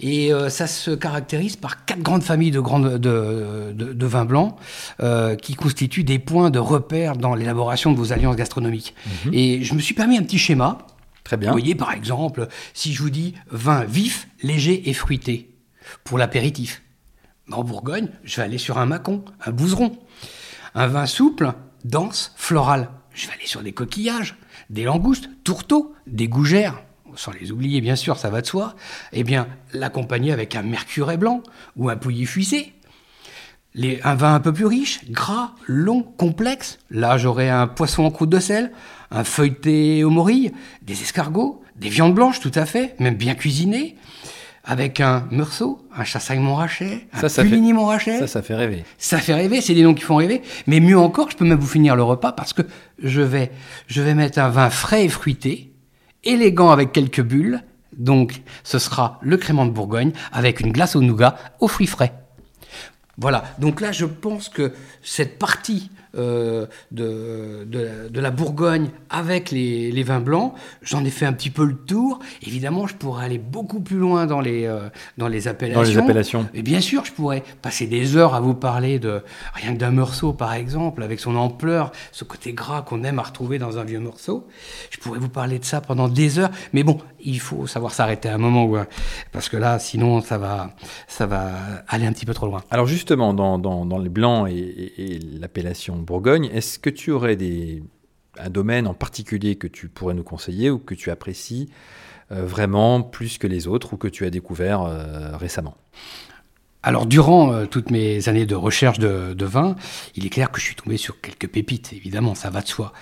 et 0.00 0.32
euh, 0.32 0.48
ça 0.48 0.66
se 0.66 0.92
caractérise 0.92 1.56
par 1.56 1.84
quatre 1.84 2.02
grandes 2.02 2.22
familles 2.22 2.52
de, 2.52 2.60
grandes, 2.60 2.98
de, 2.98 3.72
de, 3.72 4.06
vins 4.06 4.24
blancs 4.24 4.56
euh, 5.00 5.34
qui 5.34 5.54
constituent 5.54 6.04
des 6.04 6.20
points 6.20 6.50
de 6.50 6.58
repère 6.58 7.16
dans 7.16 7.34
l'élaboration 7.34 7.90
de 7.90 7.96
vos 7.96 8.12
alliances 8.12 8.36
gastronomiques. 8.36 8.94
Mhm. 9.24 9.34
Et 9.34 9.64
je 9.64 9.74
me 9.74 9.80
suis 9.80 9.94
permis 9.94 10.16
un 10.16 10.22
petit 10.22 10.38
schéma. 10.38 10.78
Très 11.24 11.36
bien. 11.36 11.50
Vous 11.50 11.58
voyez, 11.58 11.74
par 11.74 11.92
exemple, 11.92 12.46
si 12.74 12.94
je 12.94 13.02
vous 13.02 13.10
dis 13.10 13.34
vin 13.50 13.84
vif, 13.84 14.28
léger 14.42 14.88
et 14.88 14.94
fruité 14.94 15.50
pour 16.04 16.16
l'apéritif. 16.16 16.82
En 17.50 17.64
Bourgogne, 17.64 18.08
je 18.24 18.36
vais 18.36 18.42
aller 18.42 18.58
sur 18.58 18.78
un 18.78 18.86
macon, 18.86 19.24
un 19.44 19.50
bouzeron. 19.50 19.98
Un 20.74 20.86
vin 20.86 21.06
souple, 21.06 21.52
dense, 21.84 22.32
floral. 22.36 22.90
Je 23.14 23.26
vais 23.26 23.32
aller 23.32 23.46
sur 23.46 23.62
des 23.62 23.72
coquillages, 23.72 24.36
des 24.70 24.84
langoustes, 24.84 25.28
tourteaux, 25.42 25.92
des 26.06 26.28
gougères 26.28 26.80
sans 27.16 27.32
les 27.32 27.52
oublier 27.52 27.80
bien 27.80 27.96
sûr, 27.96 28.16
ça 28.18 28.30
va 28.30 28.40
de 28.40 28.46
soi, 28.46 28.74
eh 29.12 29.24
bien 29.24 29.48
l'accompagner 29.72 30.32
avec 30.32 30.54
un 30.56 30.62
mercuret 30.62 31.16
blanc 31.16 31.42
ou 31.76 31.88
un 31.88 31.96
pouilly 31.96 32.26
fuissé. 32.26 32.72
Les, 33.74 34.00
un 34.02 34.14
vin 34.14 34.34
un 34.34 34.40
peu 34.40 34.52
plus 34.52 34.64
riche, 34.66 35.00
gras, 35.10 35.52
long, 35.66 36.02
complexe. 36.02 36.78
Là, 36.90 37.18
j'aurais 37.18 37.50
un 37.50 37.66
poisson 37.66 38.02
en 38.04 38.10
croûte 38.10 38.30
de 38.30 38.40
sel, 38.40 38.72
un 39.10 39.24
feuilleté 39.24 40.02
aux 40.04 40.10
morilles, 40.10 40.52
des 40.82 41.00
escargots, 41.02 41.62
des 41.76 41.88
viandes 41.88 42.14
blanches 42.14 42.40
tout 42.40 42.50
à 42.54 42.66
fait, 42.66 42.98
même 42.98 43.14
bien 43.14 43.34
cuisinées, 43.34 43.96
avec 44.64 45.00
un 45.00 45.26
meursault, 45.30 45.80
un 45.96 46.04
chassagne 46.04 46.40
montrachet, 46.40 47.06
un 47.12 47.28
ça, 47.28 47.42
puligny 47.42 47.72
montrachet. 47.72 48.18
Ça, 48.18 48.26
ça 48.26 48.42
fait 48.42 48.54
rêver. 48.54 48.84
Ça 48.98 49.18
fait 49.18 49.34
rêver, 49.34 49.60
c'est 49.60 49.74
des 49.74 49.82
noms 49.82 49.94
qui 49.94 50.02
font 50.02 50.16
rêver. 50.16 50.42
Mais 50.66 50.80
mieux 50.80 50.98
encore, 50.98 51.30
je 51.30 51.36
peux 51.36 51.46
même 51.46 51.58
vous 51.58 51.66
finir 51.66 51.96
le 51.96 52.02
repas 52.02 52.32
parce 52.32 52.52
que 52.52 52.62
je 53.02 53.22
vais, 53.22 53.50
je 53.86 54.02
vais 54.02 54.14
mettre 54.14 54.38
un 54.38 54.50
vin 54.50 54.70
frais 54.70 55.04
et 55.04 55.08
fruité, 55.08 55.72
élégant 56.24 56.70
avec 56.70 56.92
quelques 56.92 57.22
bulles. 57.22 57.62
Donc, 57.96 58.42
ce 58.64 58.78
sera 58.78 59.18
le 59.22 59.36
crément 59.36 59.66
de 59.66 59.70
Bourgogne 59.70 60.12
avec 60.32 60.60
une 60.60 60.72
glace 60.72 60.96
au 60.96 61.00
nougat 61.00 61.36
aux 61.60 61.68
fruits 61.68 61.86
frais. 61.86 62.12
Voilà, 63.16 63.44
donc 63.58 63.80
là 63.80 63.90
je 63.90 64.06
pense 64.06 64.48
que 64.48 64.72
cette 65.02 65.40
partie 65.40 65.90
euh, 66.18 66.66
de, 66.90 67.66
de, 67.66 68.20
la 68.20 68.30
Bourgogne 68.30 68.90
avec 69.10 69.50
les, 69.50 69.92
les 69.92 70.02
vins 70.02 70.20
blancs. 70.20 70.54
J'en 70.82 71.04
ai 71.04 71.10
fait 71.10 71.26
un 71.26 71.32
petit 71.32 71.50
peu 71.50 71.64
le 71.64 71.74
tour. 71.74 72.18
Évidemment, 72.42 72.86
je 72.86 72.94
pourrais 72.94 73.24
aller 73.24 73.38
beaucoup 73.38 73.80
plus 73.80 73.96
loin 73.98 74.26
dans 74.26 74.40
les, 74.40 74.66
euh, 74.66 74.88
dans 75.16 75.28
les 75.28 75.48
appellations. 75.48 75.82
Dans 75.82 75.88
les 75.88 75.98
appellations. 75.98 76.48
Et 76.54 76.62
bien 76.62 76.80
sûr, 76.80 77.04
je 77.04 77.12
pourrais 77.12 77.42
passer 77.62 77.86
des 77.86 78.16
heures 78.16 78.34
à 78.34 78.40
vous 78.40 78.54
parler 78.54 78.98
de 78.98 79.22
rien 79.54 79.74
que 79.74 79.78
d'un 79.78 79.90
morceau, 79.90 80.32
par 80.32 80.52
exemple, 80.54 81.02
avec 81.02 81.20
son 81.20 81.36
ampleur, 81.36 81.92
ce 82.12 82.24
côté 82.24 82.52
gras 82.52 82.82
qu'on 82.82 83.04
aime 83.04 83.18
à 83.18 83.22
retrouver 83.22 83.58
dans 83.58 83.78
un 83.78 83.84
vieux 83.84 84.00
morceau. 84.00 84.46
Je 84.90 84.98
pourrais 84.98 85.18
vous 85.18 85.28
parler 85.28 85.58
de 85.58 85.64
ça 85.64 85.80
pendant 85.80 86.08
des 86.08 86.38
heures. 86.38 86.50
Mais 86.72 86.82
bon, 86.82 86.98
il 87.20 87.40
faut 87.40 87.66
savoir 87.66 87.92
s'arrêter 87.92 88.28
à 88.28 88.34
un 88.34 88.38
moment 88.38 88.64
où, 88.64 88.76
parce 89.32 89.48
que 89.48 89.56
là, 89.56 89.78
sinon, 89.78 90.20
ça 90.20 90.38
va, 90.38 90.74
ça 91.06 91.26
va 91.26 91.50
aller 91.88 92.06
un 92.06 92.12
petit 92.12 92.26
peu 92.26 92.34
trop 92.34 92.46
loin. 92.46 92.62
Alors 92.70 92.86
justement, 92.86 93.34
dans, 93.34 93.58
dans, 93.58 93.84
dans 93.84 93.98
les 93.98 94.08
blancs 94.08 94.48
et, 94.50 95.14
et 95.14 95.18
l'appellation 95.40 95.96
Bourgogne. 96.08 96.46
Est-ce 96.46 96.78
que 96.78 96.88
tu 96.88 97.10
aurais 97.10 97.36
des, 97.36 97.82
un 98.38 98.48
domaine 98.48 98.86
en 98.86 98.94
particulier 98.94 99.56
que 99.56 99.66
tu 99.66 99.88
pourrais 99.88 100.14
nous 100.14 100.22
conseiller 100.22 100.70
ou 100.70 100.78
que 100.78 100.94
tu 100.94 101.10
apprécies 101.10 101.68
euh, 102.32 102.46
vraiment 102.46 103.02
plus 103.02 103.36
que 103.36 103.46
les 103.46 103.68
autres 103.68 103.92
ou 103.92 103.96
que 103.98 104.08
tu 104.08 104.24
as 104.24 104.30
découvert 104.30 104.82
euh, 104.82 105.36
récemment? 105.36 105.76
Alors, 106.82 107.04
durant 107.04 107.52
euh, 107.52 107.66
toutes 107.66 107.90
mes 107.90 108.26
années 108.30 108.46
de 108.46 108.54
recherche 108.54 108.98
de, 108.98 109.44
vin, 109.44 109.76
il 110.14 110.24
est 110.24 110.30
clair 110.30 110.50
que 110.50 110.58
je 110.60 110.64
suis 110.64 110.76
tombé 110.76 110.96
sur 110.96 111.20
quelques 111.20 111.48
pépites, 111.48 111.92
évidemment, 111.92 112.34
ça 112.34 112.48
va 112.48 112.62
de 112.62 112.68
soi. 112.68 112.94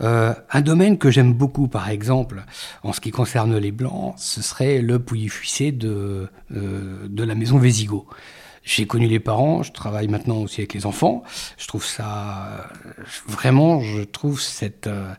un 0.00 0.60
domaine 0.60 0.98
que 0.98 1.10
j'aime 1.10 1.32
beaucoup, 1.32 1.66
par 1.66 1.88
exemple, 1.88 2.44
en 2.84 2.92
ce 2.92 3.00
qui 3.00 3.10
concerne 3.10 3.56
les 3.56 3.72
blancs, 3.72 4.14
ce 4.18 4.40
serait 4.40 4.82
le 4.82 5.00
pouilly 5.00 5.28
fuissé 5.28 5.72
de, 5.72 6.28
de 6.50 7.24
la 7.24 7.34
maison 7.34 7.58
Vésigo. 7.58 8.06
J'ai 8.64 8.86
connu 8.86 9.08
les 9.08 9.18
parents, 9.18 9.64
je 9.64 9.72
travaille 9.72 10.06
maintenant 10.06 10.36
aussi 10.36 10.60
avec 10.60 10.74
les 10.74 10.86
enfants. 10.86 11.24
Je 11.58 11.66
trouve 11.66 11.84
ça 11.84 12.70
vraiment, 13.26 13.80
je 13.80 14.02
trouve 14.02 14.40
cette 14.40 14.86
euh, 14.86 15.12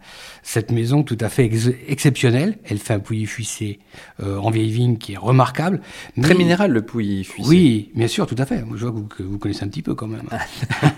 cette 0.44 0.72
maison 0.72 1.04
tout 1.04 1.18
à 1.20 1.28
fait 1.28 1.50
exceptionnelle. 1.88 2.58
Elle 2.64 2.78
fait 2.78 2.94
un 2.94 3.00
pouilly 3.00 3.26
fuissé 3.26 3.80
euh, 4.22 4.38
en 4.38 4.50
vieille 4.50 4.72
vigne 4.72 4.98
qui 4.98 5.14
est 5.14 5.18
remarquable. 5.18 5.82
Très 6.22 6.36
minéral 6.36 6.72
le 6.72 6.84
pouilly 6.84 7.26
fuissé. 7.26 7.50
Oui, 7.50 7.92
bien 7.96 8.08
sûr, 8.08 8.28
tout 8.28 8.36
à 8.38 8.46
fait. 8.46 8.64
Je 8.76 8.86
vois 8.86 9.04
que 9.10 9.24
vous, 9.24 9.38
connaissez 9.38 9.66
un 9.66 9.68
petit 9.68 9.82
peu 9.82 9.94
quand 9.94 10.08
même. 10.08 10.28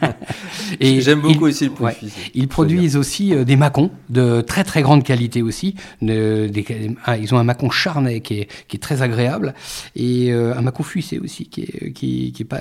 Et 0.80 1.02
j'aime 1.02 1.22
beaucoup 1.22 1.46
aussi 1.46 1.66
le 1.66 1.72
pouilly 1.72 1.96
fuissé. 1.96 2.32
Ils 2.36 2.48
produisent 2.48 2.96
aussi 2.96 3.34
euh, 3.34 3.44
des 3.44 3.56
macons 3.56 3.90
de 4.10 4.42
très 4.42 4.64
très 4.64 4.84
grande 4.84 5.04
qualité 5.04 5.42
aussi. 5.42 5.76
De, 6.04 6.48
des, 6.48 6.96
ah, 7.06 7.18
ils 7.18 7.34
ont 7.34 7.40
un 7.40 7.44
macon 7.44 7.72
charnais 7.72 8.22
qui 8.22 8.42
est 8.42 8.48
qui 8.68 8.78
est 8.78 8.80
très 8.80 9.02
agréable 9.02 9.56
et 9.96 10.32
un 10.32 10.62
macon 10.62 10.84
fuissé 10.84 11.18
aussi 11.18 11.48
qui 11.48 11.62
est 11.62 11.92
qui 11.92 12.35
qui 12.36 12.44
est 12.44 12.46
pas 12.46 12.60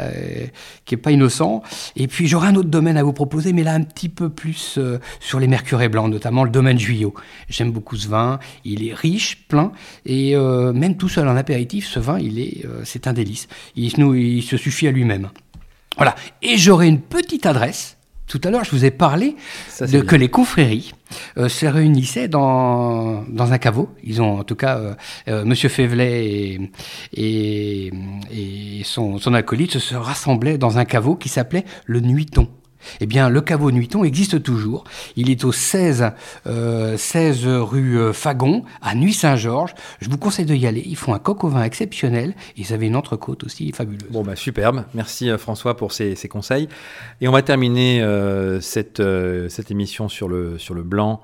qui 0.84 0.94
est 0.94 0.98
pas 0.98 1.10
innocent. 1.10 1.62
Et 1.96 2.06
puis 2.06 2.26
j'aurai 2.26 2.48
un 2.48 2.54
autre 2.54 2.70
domaine 2.70 2.96
à 2.96 3.02
vous 3.02 3.12
proposer, 3.12 3.52
mais 3.52 3.62
là 3.62 3.74
un 3.74 3.82
petit 3.82 4.08
peu 4.08 4.30
plus 4.30 4.76
euh, 4.78 4.98
sur 5.20 5.40
les 5.40 5.46
mercurets 5.46 5.88
blancs, 5.88 6.10
notamment 6.10 6.44
le 6.44 6.50
domaine 6.50 6.78
Juillot. 6.78 7.14
J'aime 7.48 7.72
beaucoup 7.72 7.96
ce 7.96 8.08
vin. 8.08 8.38
Il 8.64 8.86
est 8.86 8.94
riche, 8.94 9.46
plein, 9.48 9.72
et 10.06 10.36
euh, 10.36 10.72
même 10.72 10.96
tout 10.96 11.08
seul 11.08 11.28
en 11.28 11.36
apéritif, 11.36 11.86
ce 11.86 11.98
vin, 12.00 12.18
il 12.18 12.38
est, 12.38 12.64
euh, 12.64 12.82
c'est 12.84 13.06
un 13.06 13.12
délice. 13.12 13.48
Il, 13.76 13.92
il 13.98 14.42
se 14.42 14.56
suffit 14.56 14.88
à 14.88 14.92
lui-même. 14.92 15.30
Voilà. 15.96 16.14
Et 16.42 16.56
j'aurai 16.56 16.88
une 16.88 17.00
petite 17.00 17.46
adresse 17.46 17.93
tout 18.26 18.40
à 18.42 18.50
l'heure, 18.50 18.64
je 18.64 18.70
vous 18.70 18.84
ai 18.84 18.90
parlé 18.90 19.36
de 19.80 20.00
que 20.00 20.16
les 20.16 20.28
confréries 20.28 20.92
euh, 21.36 21.48
se 21.48 21.66
réunissaient 21.66 22.28
dans, 22.28 23.22
dans 23.28 23.52
un 23.52 23.58
caveau. 23.58 23.90
Ils 24.02 24.22
ont, 24.22 24.38
en 24.38 24.44
tout 24.44 24.56
cas, 24.56 24.78
euh, 24.78 24.94
euh, 25.28 25.44
Monsieur 25.44 25.68
Févelet 25.68 26.26
et, 26.26 26.70
et, 27.12 27.92
et 28.32 28.82
son, 28.84 29.18
son 29.18 29.34
acolyte 29.34 29.78
se 29.78 29.94
rassemblaient 29.94 30.58
dans 30.58 30.78
un 30.78 30.84
caveau 30.84 31.16
qui 31.16 31.28
s'appelait 31.28 31.64
le 31.84 32.00
Nuiton. 32.00 32.48
Eh 33.00 33.06
bien, 33.06 33.28
le 33.28 33.40
caveau 33.40 33.70
Nuiton 33.70 34.04
existe 34.04 34.42
toujours. 34.42 34.84
Il 35.16 35.30
est 35.30 35.44
au 35.44 35.52
16, 35.52 36.12
16 36.44 37.46
euh, 37.46 37.62
rue 37.62 37.98
euh, 37.98 38.12
Fagon, 38.12 38.64
à 38.82 38.94
Nuit-Saint-Georges. 38.94 39.74
Je 40.00 40.08
vous 40.08 40.18
conseille 40.18 40.46
de 40.46 40.54
y 40.54 40.66
aller. 40.66 40.82
Ils 40.84 40.96
font 40.96 41.14
un 41.14 41.18
coq 41.18 41.44
au 41.44 41.48
vin 41.48 41.62
exceptionnel. 41.62 42.34
Ils 42.56 42.72
avaient 42.72 42.86
une 42.86 42.96
entrecôte 42.96 43.44
aussi 43.44 43.72
fabuleuse. 43.72 44.10
Bon, 44.10 44.22
bah, 44.22 44.36
superbe. 44.36 44.84
Merci 44.94 45.30
euh, 45.30 45.38
François 45.38 45.76
pour 45.76 45.92
ces, 45.92 46.14
conseils. 46.28 46.68
Et 47.20 47.28
on 47.28 47.32
va 47.32 47.42
terminer 47.42 48.02
cette, 48.60 49.00
émission 49.70 50.08
sur 50.08 50.28
le, 50.28 50.58
blanc. 50.82 51.20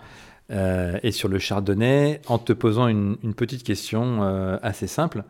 et 0.50 1.12
sur 1.12 1.28
le 1.28 1.38
chardonnay 1.38 2.20
en 2.26 2.38
te 2.38 2.52
posant 2.52 2.88
une 2.88 3.34
petite 3.34 3.62
question 3.62 4.22
assez 4.62 4.86
simple, 4.86 5.24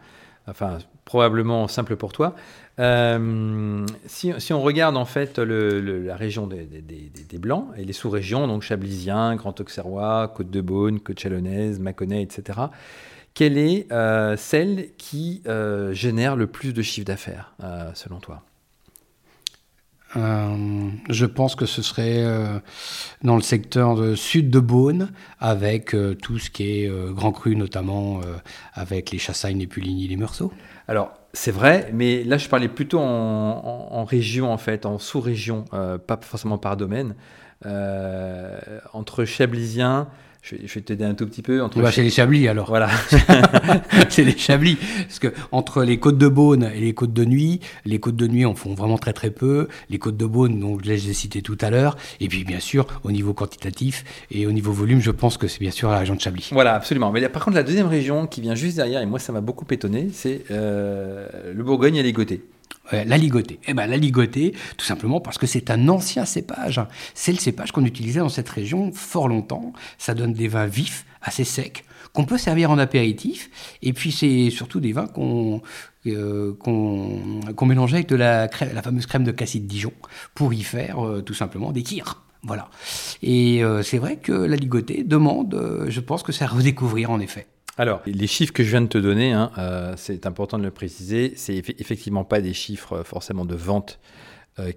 enfin 0.46 0.78
probablement 1.04 1.66
simple 1.66 1.96
pour 1.96 2.12
toi. 2.12 2.34
Euh, 2.80 3.86
si, 4.06 4.52
on 4.52 4.62
regarde 4.62 4.96
en 4.96 5.04
fait 5.04 5.38
la 5.38 6.16
région 6.16 6.46
des, 6.46 7.38
Blancs 7.38 7.66
et 7.76 7.84
les 7.84 7.92
sous-régions, 7.92 8.46
donc 8.46 8.62
Chablisien, 8.62 9.36
Grand 9.36 9.58
Auxerrois, 9.60 10.32
Côte 10.34 10.50
de 10.50 10.60
Beaune, 10.60 11.00
Côte 11.00 11.20
Chalonnaise, 11.20 11.78
Mâconnais, 11.78 12.22
etc., 12.22 12.58
quelle 13.32 13.58
est 13.58 13.90
euh, 13.92 14.36
celle 14.36 14.88
qui 14.98 15.40
euh, 15.46 15.92
génère 15.92 16.34
le 16.34 16.48
plus 16.48 16.72
de 16.72 16.82
chiffre 16.82 17.06
d'affaires 17.06 17.54
selon 17.94 18.18
toi? 18.18 18.42
Euh, 20.16 20.88
je 21.08 21.26
pense 21.26 21.54
que 21.54 21.66
ce 21.66 21.82
serait 21.82 22.24
euh, 22.24 22.58
dans 23.22 23.36
le 23.36 23.42
secteur 23.42 24.16
sud 24.16 24.50
de 24.50 24.58
Beaune, 24.58 25.12
avec 25.38 25.94
euh, 25.94 26.14
tout 26.14 26.38
ce 26.38 26.50
qui 26.50 26.82
est 26.82 27.12
Grand 27.12 27.32
Cru, 27.32 27.56
notamment 27.56 28.20
avec 28.74 29.10
les 29.10 29.18
Chassagnes, 29.18 29.58
les 29.58 29.66
Puligny, 29.66 30.08
les 30.08 30.16
Meursault. 30.16 30.52
Alors, 30.88 31.12
c'est 31.32 31.52
vrai, 31.52 31.90
mais 31.94 32.24
là, 32.24 32.38
je 32.38 32.48
parlais 32.48 32.68
plutôt 32.68 32.98
en, 32.98 34.04
région, 34.04 34.52
en 34.52 34.58
fait, 34.58 34.84
en 34.86 34.98
sous-région, 34.98 35.64
pas 36.06 36.18
forcément 36.20 36.58
par 36.58 36.76
domaine. 36.76 37.14
entre 38.92 39.24
Chablisien, 39.24 40.08
je 40.42 40.56
vais, 40.56 40.80
t'aider 40.80 41.04
un 41.04 41.14
tout 41.14 41.26
petit 41.26 41.42
peu. 41.42 41.62
Entre 41.62 41.80
bah, 41.80 41.92
c'est 41.92 42.02
les 42.02 42.10
Chablis 42.10 42.48
alors. 42.48 42.68
Voilà. 42.68 42.88
c'est 44.08 44.24
les 44.24 44.36
Chablis. 44.36 44.76
Parce 45.02 45.18
que 45.18 45.28
entre 45.52 45.82
les 45.82 45.98
côtes 45.98 46.18
de 46.18 46.28
Beaune 46.28 46.70
et 46.74 46.80
les 46.80 46.94
côtes 46.94 47.12
de 47.12 47.24
Nuit, 47.24 47.60
les 47.84 48.00
côtes 48.00 48.16
de 48.16 48.26
Nuit 48.26 48.44
en 48.46 48.54
font 48.54 48.74
vraiment 48.74 48.98
très 48.98 49.12
très 49.12 49.30
peu. 49.30 49.68
Les 49.90 49.98
côtes 49.98 50.16
de 50.16 50.26
Beaune, 50.26 50.58
donc 50.58 50.84
je 50.84 50.90
les 50.90 51.10
ai 51.10 51.12
citées 51.12 51.42
tout 51.42 51.58
à 51.60 51.70
l'heure. 51.70 51.96
Et 52.20 52.28
puis 52.28 52.44
bien 52.44 52.60
sûr, 52.60 52.86
au 53.04 53.12
niveau 53.12 53.34
quantitatif 53.34 54.04
et 54.30 54.46
au 54.46 54.52
niveau 54.52 54.72
volume, 54.72 55.00
je 55.00 55.10
pense 55.10 55.36
que 55.36 55.46
c'est 55.46 55.60
bien 55.60 55.70
sûr 55.70 55.90
la 55.90 55.98
région 55.98 56.14
de 56.14 56.20
Chablis. 56.20 56.48
Voilà, 56.52 56.74
absolument. 56.74 57.12
Mais 57.12 57.28
par 57.28 57.44
contre, 57.44 57.56
la 57.56 57.62
deuxième 57.62 57.88
région 57.88 58.26
qui 58.26 58.40
vient 58.40 58.54
juste 58.54 58.76
derrière, 58.76 59.02
et 59.02 59.06
moi 59.06 59.18
ça 59.18 59.32
m'a 59.32 59.40
beaucoup 59.40 59.66
étonné, 59.70 60.08
c'est 60.12 60.44
euh, 60.50 61.28
le 61.52 61.62
Bourgogne 61.62 61.96
et 61.96 62.02
les 62.02 62.12
La 62.92 63.16
ligotée. 63.16 63.60
Eh 63.66 63.74
ben, 63.74 63.86
la 63.86 63.96
ligotée, 63.96 64.54
tout 64.76 64.84
simplement 64.84 65.20
parce 65.20 65.38
que 65.38 65.46
c'est 65.46 65.70
un 65.70 65.88
ancien 65.88 66.24
cépage. 66.24 66.80
C'est 67.14 67.32
le 67.32 67.38
cépage 67.38 67.72
qu'on 67.72 67.84
utilisait 67.84 68.20
dans 68.20 68.28
cette 68.28 68.48
région 68.48 68.92
fort 68.92 69.28
longtemps. 69.28 69.72
Ça 69.98 70.14
donne 70.14 70.32
des 70.32 70.48
vins 70.48 70.66
vifs, 70.66 71.06
assez 71.22 71.44
secs, 71.44 71.84
qu'on 72.12 72.24
peut 72.24 72.38
servir 72.38 72.70
en 72.70 72.78
apéritif. 72.78 73.50
Et 73.82 73.92
puis, 73.92 74.10
c'est 74.12 74.50
surtout 74.50 74.80
des 74.80 74.92
vins 74.92 75.06
qu'on 75.06 75.62
euh, 76.06 76.54
qu'on 76.54 77.66
mélangeait 77.66 77.96
avec 77.96 78.08
de 78.08 78.16
la, 78.16 78.48
la 78.72 78.82
fameuse 78.82 79.04
crème 79.04 79.24
de 79.24 79.32
cassis 79.32 79.60
de 79.60 79.66
Dijon 79.66 79.92
pour 80.34 80.54
y 80.54 80.62
faire 80.62 81.06
euh, 81.06 81.20
tout 81.20 81.34
simplement 81.34 81.72
des 81.72 81.82
kirs. 81.82 82.22
Voilà. 82.42 82.70
Et 83.22 83.62
euh, 83.62 83.82
c'est 83.82 83.98
vrai 83.98 84.16
que 84.16 84.32
la 84.32 84.56
ligotée 84.56 85.04
demande, 85.04 85.86
je 85.88 86.00
pense 86.00 86.22
que 86.22 86.32
c'est 86.32 86.44
à 86.44 86.46
redécouvrir 86.46 87.10
en 87.10 87.20
effet. 87.20 87.46
Alors, 87.80 88.02
les 88.04 88.26
chiffres 88.26 88.52
que 88.52 88.62
je 88.62 88.68
viens 88.68 88.82
de 88.82 88.88
te 88.88 88.98
donner, 88.98 89.32
hein, 89.32 89.52
euh, 89.56 89.94
c'est 89.96 90.26
important 90.26 90.58
de 90.58 90.62
le 90.62 90.70
préciser, 90.70 91.32
c'est 91.36 91.56
effectivement 91.56 92.24
pas 92.24 92.42
des 92.42 92.52
chiffres 92.52 92.98
euh, 92.98 93.04
forcément 93.04 93.46
de 93.46 93.54
vente 93.54 94.00
euh, 94.58 94.70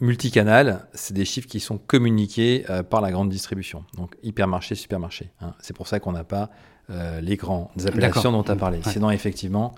multicanal, 0.00 0.88
c'est 0.94 1.12
des 1.12 1.26
chiffres 1.26 1.48
qui 1.48 1.60
sont 1.60 1.76
communiqués 1.76 2.64
par 2.88 3.02
la 3.02 3.10
grande 3.10 3.28
distribution, 3.28 3.84
donc 3.98 4.16
hypermarché, 4.22 4.74
supermarché. 4.74 5.32
Hein. 5.42 5.52
C'est 5.60 5.76
pour 5.76 5.86
ça 5.86 6.00
qu'on 6.00 6.12
n'a 6.12 6.24
pas 6.24 6.48
les 7.20 7.36
grandes 7.36 7.68
appellations 7.86 8.32
dont 8.32 8.42
tu 8.42 8.50
as 8.50 8.56
parlé. 8.56 8.80
Sinon, 8.84 9.10
effectivement, 9.10 9.74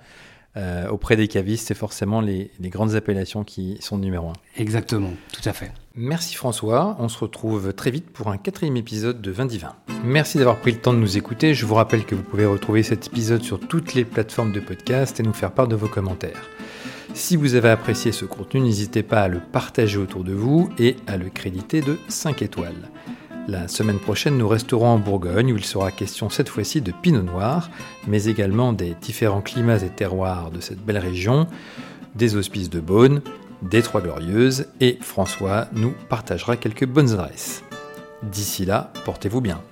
euh, 0.57 0.89
auprès 0.89 1.17
des 1.17 1.29
cavistes, 1.29 1.69
c'est 1.69 1.75
forcément 1.75 2.21
les, 2.21 2.51
grandes 2.61 2.95
appellations 2.95 3.45
qui 3.45 3.77
sont 3.81 3.99
numéro 3.99 4.29
un. 4.29 4.33
Exactement, 4.57 5.13
tout 5.33 5.47
à 5.49 5.53
fait. 5.53 5.73
Merci 5.95 6.35
François, 6.35 6.97
on 6.99 7.09
se 7.09 7.19
retrouve 7.19 7.73
très 7.75 7.91
vite 7.91 8.11
pour 8.11 8.29
un 8.29 8.39
quatrième 8.39 8.77
épisode 8.77 9.21
de 9.21 9.31
Vin 9.31 9.47
Divin. 9.47 9.75
Merci 10.05 10.39
d'avoir 10.39 10.59
pris 10.59 10.73
le 10.73 10.79
temps 10.79 10.93
de 10.93 10.99
nous 10.99 11.17
écouter, 11.17 11.55
je 11.55 11.67
vous 11.67 11.75
rappelle 11.75 12.05
que 12.05 12.15
vous 12.15 12.23
pouvez 12.23 12.47
retrouver 12.47 12.83
cet 12.83 13.07
épisode 13.09 13.43
sur 13.43 13.61
toutes 13.61 13.95
les 13.95 14.05
plateformes 14.05 14.53
de 14.53 14.61
podcast 14.61 15.21
et 15.21 15.23
nous 15.23 15.33
faire 15.33 15.53
part 15.53 15.69
de 15.69 15.77
vos 15.77 15.89
commentaires. 15.89 16.49
Si 17.15 17.37
vous 17.37 17.55
avez 17.55 17.71
apprécié 17.71 18.13
ce 18.13 18.25
contenu, 18.25 18.61
n'hésitez 18.61 19.03
pas 19.03 19.23
à 19.23 19.29
le 19.29 19.41
partager 19.41 19.99
autour 19.99 20.25
de 20.25 20.33
vous 20.33 20.71
et 20.79 20.97
à 21.07 21.17
le 21.17 21.31
créditer 21.31 21.81
de 21.81 21.99
5 22.09 22.43
étoiles. 22.43 22.89
La 23.49 23.67
semaine 23.67 23.99
prochaine, 23.99 24.37
nous 24.37 24.47
resterons 24.47 24.89
en 24.89 24.99
Bourgogne 24.99 25.55
où 25.55 25.57
il 25.57 25.65
sera 25.65 25.91
question 25.91 26.29
cette 26.29 26.51
fois-ci 26.51 26.83
de 26.83 26.93
Pinot 26.93 27.23
Noir, 27.23 27.71
mais 28.07 28.27
également 28.27 28.75
des 28.75 28.95
différents 29.01 29.41
climats 29.41 29.83
et 29.83 29.89
terroirs 29.89 30.51
de 30.51 30.61
cette 30.61 30.85
belle 30.85 30.99
région, 30.99 31.47
des 32.15 32.37
hospices 32.37 32.69
de 32.69 32.79
Beaune, 32.79 33.23
des 33.63 33.81
Trois 33.81 34.03
Glorieuses, 34.03 34.67
et 34.83 34.99
François 35.01 35.69
nous 35.73 35.95
partagera 36.11 36.59
quelques 36.59 36.85
bonnes 36.85 37.13
adresses. 37.13 37.65
D'ici 38.23 38.67
là, 38.67 38.93
portez-vous 39.07 39.41
bien. 39.41 39.63